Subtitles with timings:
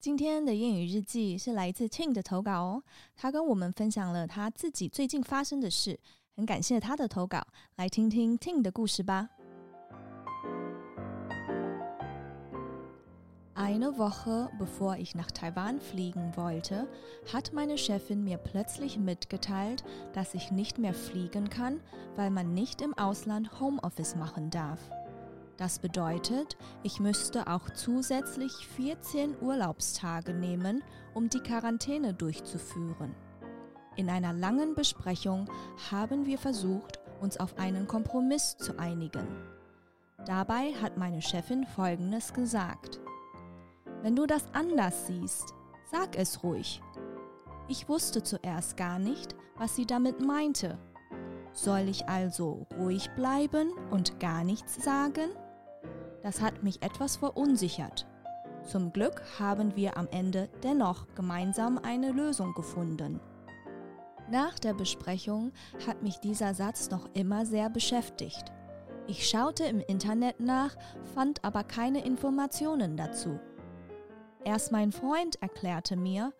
[0.00, 2.82] 今天的谚语日记是来自 Ting 的投稿哦，
[3.16, 5.98] 他跟我们分享了他自己最近发生的事，
[6.36, 7.44] 很感谢他的投稿，
[7.76, 9.30] 来听听 Ting 的故事吧。
[13.56, 16.86] Eine Woche bevor ich nach Taiwan fliegen wollte,
[17.32, 21.80] hat meine Chefin mir plötzlich mitgeteilt, dass ich nicht mehr fliegen kann,
[22.14, 24.78] weil man nicht im Ausland Homeoffice machen darf.
[25.61, 33.13] Das bedeutet, ich müsste auch zusätzlich 14 Urlaubstage nehmen, um die Quarantäne durchzuführen.
[33.95, 35.47] In einer langen Besprechung
[35.91, 39.27] haben wir versucht, uns auf einen Kompromiss zu einigen.
[40.25, 42.99] Dabei hat meine Chefin Folgendes gesagt.
[44.01, 45.53] Wenn du das anders siehst,
[45.91, 46.81] sag es ruhig.
[47.67, 50.79] Ich wusste zuerst gar nicht, was sie damit meinte.
[51.53, 55.29] Soll ich also ruhig bleiben und gar nichts sagen?
[56.23, 58.07] Das hat mich etwas verunsichert.
[58.63, 63.19] Zum Glück haben wir am Ende dennoch gemeinsam eine Lösung gefunden.
[64.29, 65.51] Nach der Besprechung
[65.85, 68.51] hat mich dieser Satz noch immer sehr beschäftigt.
[69.07, 70.75] Ich schaute im Internet nach,
[71.15, 73.39] fand aber keine Informationen dazu.
[74.45, 76.33] Erst mein Freund erklärte mir,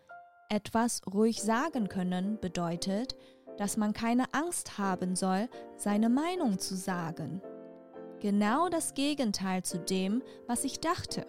[0.48, 3.16] etwas ruhig sagen können bedeutet,
[3.58, 7.42] dass man keine Angst haben soll, seine Meinung zu sagen.
[8.22, 11.26] Genau das Gegenteil zu dem, was ich dachte.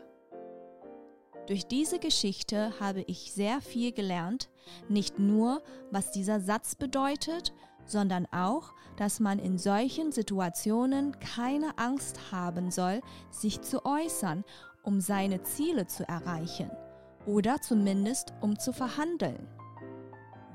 [1.47, 4.51] Durch diese Geschichte habe ich sehr viel gelernt,
[4.91, 7.55] nicht nur, was dieser Satz bedeutet,
[7.87, 14.45] sondern auch, dass man in solchen Situationen keine Angst haben soll, sich zu äußern,
[14.83, 16.71] um seine Ziele zu erreichen
[17.25, 19.49] oder zumindest um zu verhandeln.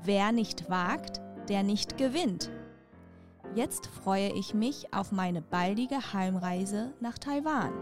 [0.04, 2.50] Wer nicht wagt, der nicht gewinnt.
[3.54, 7.72] Jetzt freue ich mich auf meine baldige Heimreise nach Taiwan.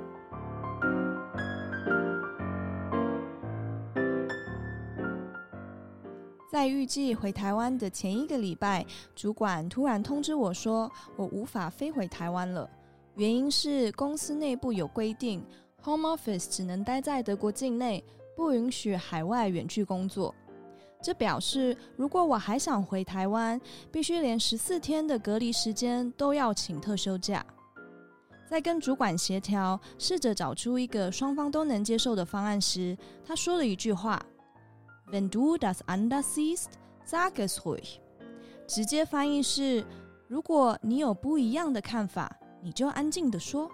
[6.50, 12.70] 在预计回台湾的前一个礼拜，主管突然通知我说，我无法飞回台湾了。
[13.16, 15.44] 原因是公司内部有规定
[15.82, 18.02] ，Home Office 只能待在德国境内，
[18.34, 20.34] 不允许海外远距工作。
[21.02, 23.60] 这表示，如果我还想回台湾，
[23.92, 27.44] 必须连十四天的隔离时间都要请特休假。
[28.48, 34.20] 在跟主管协调，试着找出一个双方都能接受的方案时，他说了一句话
[35.10, 36.68] ：“Wenn du das anders siehst,
[37.06, 37.96] sag es ruhig。”
[38.66, 39.84] 直接翻译是
[40.26, 42.30] ：“如果你有不一样的看法，
[42.62, 43.70] 你就安静地说。”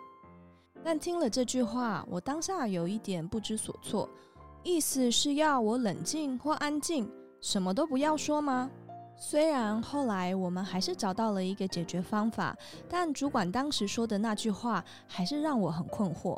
[0.84, 4.08] 但听了这句话，我当下有一点不知所措。
[4.64, 8.70] 意思是要我冷静或安静，什么都不要说吗？
[9.16, 12.56] 虽然后来我们还是找到了一个解决方法，
[12.88, 16.36] 但主管当时说的那句话还是让我很困惑。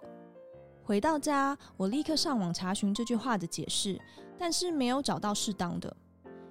[0.82, 3.98] 回到家，我立刻上网查询这句话的解释，
[4.38, 5.94] 但是没有找到适当的。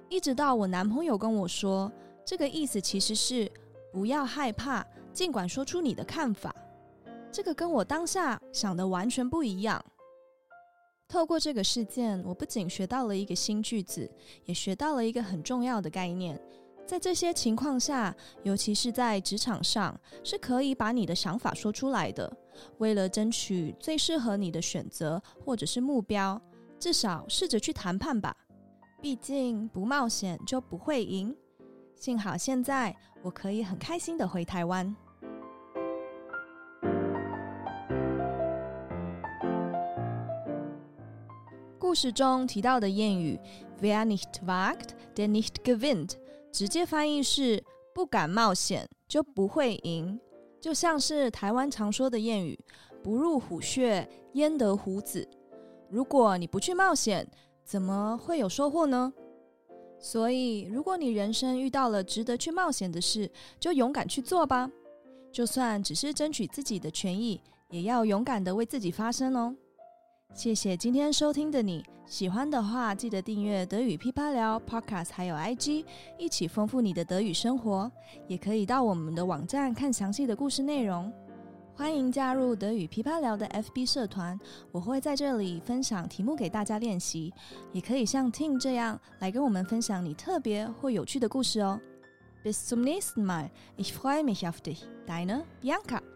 [0.08, 1.90] 一直到我男朋友跟我说，
[2.24, 3.50] 这个意思其实是
[3.92, 6.54] 不要害怕，尽管说出你的看法。
[7.30, 9.84] 这个跟我当下想的完全不一样。
[11.14, 14.10] 透过这个事件，我不仅学到了一个新句子，
[14.46, 16.36] 也学到了一个很重要的概念。
[16.84, 22.36] 在这些情况下，尤其是在职场上，是可以把你的想法说出来的。
[22.78, 26.42] 为了争取最适合你的选择或者是目标，
[26.80, 28.36] 至少试着去谈判吧。
[29.00, 31.32] 毕竟不冒险就不会赢。
[31.94, 32.92] 幸好现在
[33.22, 34.92] 我可以很开心的回台湾。
[41.94, 43.38] 故事中提到的谚语
[43.80, 46.14] “Wer nicht wagt, der nicht gewinnt”，
[46.50, 47.62] 直接翻译是
[47.94, 50.18] “不敢冒险就不会赢”，
[50.60, 52.58] 就像是台湾常说的谚语
[53.00, 55.24] “不入虎穴，焉得虎子”。
[55.88, 57.24] 如果你不去冒险，
[57.64, 59.12] 怎么会有收获呢？
[60.00, 63.30] 所以，如果你人生遇到了值得去冒险的事，
[63.60, 64.68] 就勇敢去做吧。
[65.30, 67.40] 就算只是争取自己的权益，
[67.70, 69.54] 也要勇敢地为自己发声哦。
[70.34, 75.84] 谢谢今天收听的你，喜欢的话记得订阅德语噼啪聊 Podcast，还有 IG，
[76.18, 77.90] 一起丰富你的德语生活。
[78.26, 81.10] 也可以到我们的网站看详细的故事内容。
[81.72, 84.36] 欢迎加入德语噼啪聊的 FB 社团，
[84.72, 87.32] 我会在这里分享题目给大家练习。
[87.72, 91.80] 也可以像 Tin 这样来跟我们分享你特别或有趣的故事哦。
[92.42, 93.50] Bis zum nächsten Mal.
[93.76, 94.80] Ich freue mich auf dich.
[95.06, 96.13] Deine Bianca.